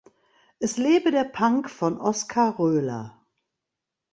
[0.57, 3.23] Es lebe der Punk von Oskar Roehler.